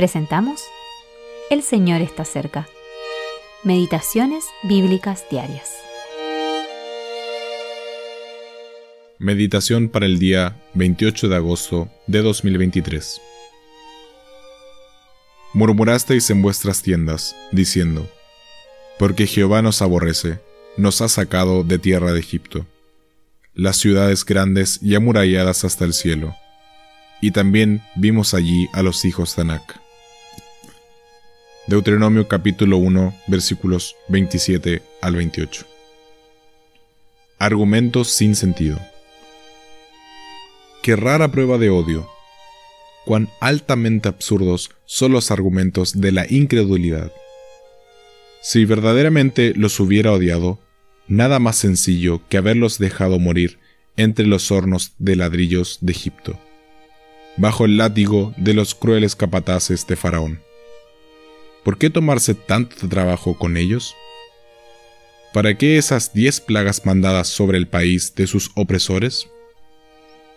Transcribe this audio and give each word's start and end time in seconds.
presentamos 0.00 0.62
El 1.50 1.62
Señor 1.62 2.00
está 2.00 2.24
cerca. 2.24 2.66
Meditaciones 3.64 4.46
Bíblicas 4.62 5.26
Diarias. 5.30 5.68
Meditación 9.18 9.90
para 9.90 10.06
el 10.06 10.18
día 10.18 10.56
28 10.72 11.28
de 11.28 11.36
agosto 11.36 11.90
de 12.06 12.22
2023. 12.22 13.20
Murmurasteis 15.52 16.30
en 16.30 16.40
vuestras 16.40 16.80
tiendas, 16.80 17.36
diciendo, 17.52 18.08
Porque 18.98 19.26
Jehová 19.26 19.60
nos 19.60 19.82
aborrece, 19.82 20.40
nos 20.78 21.02
ha 21.02 21.10
sacado 21.10 21.62
de 21.62 21.78
tierra 21.78 22.14
de 22.14 22.20
Egipto, 22.20 22.64
las 23.52 23.76
ciudades 23.76 24.24
grandes 24.24 24.78
y 24.82 24.94
amuralladas 24.94 25.62
hasta 25.66 25.84
el 25.84 25.92
cielo, 25.92 26.34
y 27.20 27.32
también 27.32 27.82
vimos 27.96 28.32
allí 28.32 28.66
a 28.72 28.80
los 28.80 29.04
hijos 29.04 29.36
de 29.36 29.42
Anac. 29.42 29.89
Deuteronomio 31.70 32.26
capítulo 32.26 32.78
1 32.78 33.14
versículos 33.28 33.94
27 34.08 34.82
al 35.00 35.14
28. 35.14 35.64
Argumentos 37.38 38.08
sin 38.08 38.34
sentido. 38.34 38.80
Qué 40.82 40.96
rara 40.96 41.30
prueba 41.30 41.58
de 41.58 41.70
odio. 41.70 42.10
Cuán 43.04 43.28
altamente 43.38 44.08
absurdos 44.08 44.70
son 44.84 45.12
los 45.12 45.30
argumentos 45.30 46.00
de 46.00 46.10
la 46.10 46.26
incredulidad. 46.28 47.12
Si 48.42 48.64
verdaderamente 48.64 49.52
los 49.54 49.78
hubiera 49.78 50.10
odiado, 50.10 50.58
nada 51.06 51.38
más 51.38 51.54
sencillo 51.54 52.20
que 52.28 52.38
haberlos 52.38 52.80
dejado 52.80 53.20
morir 53.20 53.60
entre 53.96 54.26
los 54.26 54.50
hornos 54.50 54.94
de 54.98 55.14
ladrillos 55.14 55.78
de 55.82 55.92
Egipto, 55.92 56.36
bajo 57.36 57.64
el 57.64 57.76
látigo 57.76 58.34
de 58.36 58.54
los 58.54 58.74
crueles 58.74 59.14
capataces 59.14 59.86
de 59.86 59.94
Faraón. 59.94 60.49
¿Por 61.64 61.78
qué 61.78 61.90
tomarse 61.90 62.34
tanto 62.34 62.88
trabajo 62.88 63.36
con 63.36 63.56
ellos? 63.56 63.94
¿Para 65.32 65.56
qué 65.56 65.76
esas 65.76 66.12
diez 66.12 66.40
plagas 66.40 66.86
mandadas 66.86 67.28
sobre 67.28 67.58
el 67.58 67.68
país 67.68 68.14
de 68.14 68.26
sus 68.26 68.50
opresores? 68.56 69.28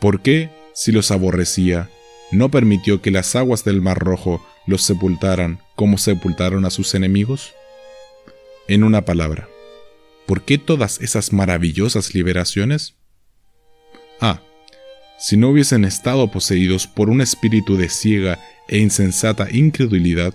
¿Por 0.00 0.22
qué, 0.22 0.50
si 0.74 0.92
los 0.92 1.10
aborrecía, 1.10 1.90
no 2.30 2.50
permitió 2.50 3.02
que 3.02 3.10
las 3.10 3.34
aguas 3.36 3.64
del 3.64 3.80
Mar 3.80 3.98
Rojo 3.98 4.44
los 4.66 4.82
sepultaran 4.82 5.60
como 5.74 5.98
sepultaron 5.98 6.64
a 6.64 6.70
sus 6.70 6.94
enemigos? 6.94 7.52
En 8.68 8.84
una 8.84 9.04
palabra, 9.04 9.48
¿por 10.26 10.42
qué 10.42 10.56
todas 10.56 11.00
esas 11.00 11.32
maravillosas 11.32 12.14
liberaciones? 12.14 12.94
Ah, 14.20 14.40
si 15.18 15.36
no 15.36 15.50
hubiesen 15.50 15.84
estado 15.84 16.30
poseídos 16.30 16.86
por 16.86 17.10
un 17.10 17.20
espíritu 17.20 17.76
de 17.76 17.88
ciega 17.88 18.38
e 18.68 18.78
insensata 18.78 19.48
incredulidad, 19.50 20.32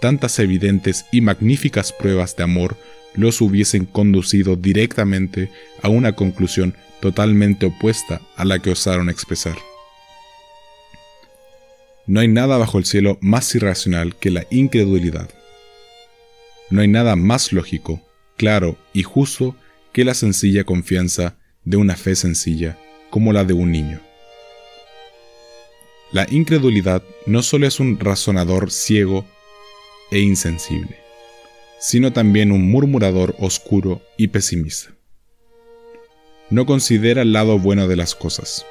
tantas 0.00 0.38
evidentes 0.38 1.06
y 1.12 1.20
magníficas 1.20 1.92
pruebas 1.92 2.36
de 2.36 2.44
amor 2.44 2.76
los 3.14 3.40
hubiesen 3.40 3.86
conducido 3.86 4.56
directamente 4.56 5.50
a 5.82 5.88
una 5.88 6.14
conclusión 6.14 6.74
totalmente 7.00 7.66
opuesta 7.66 8.20
a 8.36 8.44
la 8.44 8.58
que 8.58 8.70
osaron 8.70 9.08
expresar. 9.08 9.56
No 12.06 12.20
hay 12.20 12.28
nada 12.28 12.58
bajo 12.58 12.78
el 12.78 12.84
cielo 12.84 13.18
más 13.20 13.54
irracional 13.54 14.16
que 14.16 14.30
la 14.30 14.44
incredulidad. 14.50 15.30
No 16.70 16.82
hay 16.82 16.88
nada 16.88 17.16
más 17.16 17.52
lógico, 17.52 18.02
claro 18.36 18.76
y 18.92 19.02
justo 19.02 19.56
que 19.92 20.04
la 20.04 20.14
sencilla 20.14 20.64
confianza 20.64 21.36
de 21.64 21.76
una 21.76 21.96
fe 21.96 22.16
sencilla 22.16 22.78
como 23.10 23.32
la 23.32 23.44
de 23.44 23.52
un 23.52 23.70
niño. 23.70 24.00
La 26.12 26.26
incredulidad 26.30 27.02
no 27.26 27.42
solo 27.42 27.66
es 27.66 27.78
un 27.78 27.98
razonador 28.00 28.70
ciego 28.72 29.24
e 30.10 30.20
insensible, 30.20 30.96
sino 31.78 32.12
también 32.12 32.52
un 32.52 32.70
murmurador 32.70 33.34
oscuro 33.38 34.02
y 34.16 34.28
pesimista 34.28 34.94
no 36.50 36.66
considera 36.66 37.22
el 37.22 37.32
lado 37.32 37.58
bueno 37.58 37.88
de 37.88 37.96
las 37.96 38.14
cosas. 38.14 38.66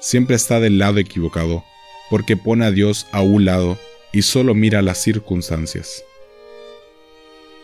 Siempre 0.00 0.36
está 0.36 0.60
del 0.60 0.78
lado 0.78 0.98
equivocado, 0.98 1.64
porque 2.10 2.36
pone 2.36 2.64
a 2.64 2.70
Dios 2.72 3.06
a 3.12 3.22
un 3.22 3.44
lado 3.44 3.78
y 4.12 4.22
solo 4.22 4.54
mira 4.54 4.82
las 4.82 4.98
circunstancias. 4.98 6.04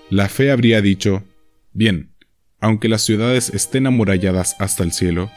La 0.09 0.29
fe 0.29 0.53
habría 0.53 0.81
dicho, 0.81 1.25
bien, 1.73 2.13
aunque 2.61 2.89
las 2.89 3.03
ciudades 3.03 3.51
estén 3.51 3.87
amuralladas 3.87 4.55
hasta 4.61 4.85
el 4.85 4.93
cielo, 4.93 5.31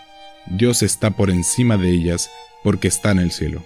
Dios 0.46 0.84
está 0.84 1.12
por 1.12 1.32
encima 1.32 1.78
de 1.78 1.90
ellas 1.90 2.30
porque 2.64 2.88
está 2.88 3.12
en 3.12 3.20
el 3.20 3.32
cielo. 3.32 3.66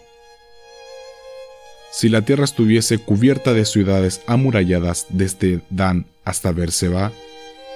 Si 1.93 2.09
la 2.09 2.23
tierra 2.23 2.43
estuviese 2.43 2.97
cubierta 2.97 3.53
de 3.53 3.65
ciudades 3.65 4.21
amuralladas 4.25 5.05
desde 5.09 5.61
Dan 5.69 6.07
hasta 6.25 6.51
Berseba, 6.51 7.11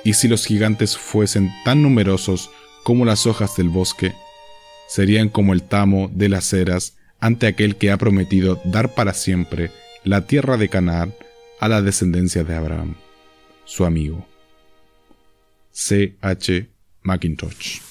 y 0.03 0.13
si 0.13 0.27
los 0.27 0.43
gigantes 0.47 0.97
fuesen 0.97 1.51
tan 1.63 1.83
numerosos 1.83 2.49
como 2.83 3.05
las 3.05 3.27
hojas 3.27 3.55
del 3.55 3.69
bosque, 3.69 4.15
serían 4.87 5.29
como 5.29 5.53
el 5.53 5.61
tamo 5.61 6.09
de 6.11 6.29
las 6.29 6.51
eras 6.51 6.97
ante 7.19 7.45
aquel 7.45 7.75
que 7.75 7.91
ha 7.91 7.97
prometido 7.97 8.59
dar 8.65 8.95
para 8.95 9.13
siempre 9.13 9.69
la 10.03 10.25
tierra 10.25 10.57
de 10.57 10.69
Canaán 10.69 11.13
a 11.59 11.67
la 11.67 11.83
descendencia 11.83 12.43
de 12.43 12.55
Abraham, 12.55 12.95
su 13.65 13.85
amigo. 13.85 14.25
C. 15.71 16.15
H. 16.21 16.67
Macintosh 17.03 17.86